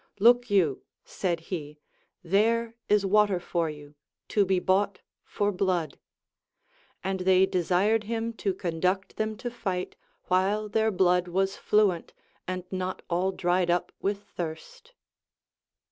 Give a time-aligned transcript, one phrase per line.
[0.17, 1.77] Look you, said he,
[2.23, 3.93] there is water for you,
[4.29, 5.99] to be bought for blood;
[7.03, 12.13] and they desired bim to conduct them to fight, while their blood was fluent
[12.47, 14.93] and not all dried up with thirst.